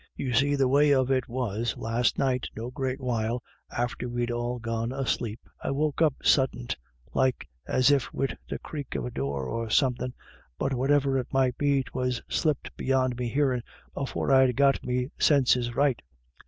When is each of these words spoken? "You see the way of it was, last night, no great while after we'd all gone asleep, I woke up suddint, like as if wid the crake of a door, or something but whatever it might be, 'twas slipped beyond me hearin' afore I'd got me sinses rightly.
"You 0.15 0.33
see 0.33 0.55
the 0.55 0.67
way 0.67 0.91
of 0.95 1.11
it 1.11 1.27
was, 1.29 1.77
last 1.77 2.17
night, 2.17 2.47
no 2.55 2.71
great 2.71 2.99
while 2.99 3.43
after 3.69 4.09
we'd 4.09 4.31
all 4.31 4.57
gone 4.57 4.91
asleep, 4.91 5.39
I 5.63 5.69
woke 5.69 6.01
up 6.01 6.15
suddint, 6.23 6.75
like 7.13 7.47
as 7.67 7.91
if 7.91 8.11
wid 8.11 8.35
the 8.49 8.57
crake 8.57 8.95
of 8.95 9.05
a 9.05 9.11
door, 9.11 9.45
or 9.45 9.69
something 9.69 10.15
but 10.57 10.73
whatever 10.73 11.19
it 11.19 11.27
might 11.31 11.55
be, 11.55 11.83
'twas 11.83 12.19
slipped 12.27 12.75
beyond 12.75 13.15
me 13.19 13.29
hearin' 13.29 13.61
afore 13.95 14.31
I'd 14.31 14.55
got 14.55 14.83
me 14.83 15.11
sinses 15.19 15.75
rightly. 15.75 16.03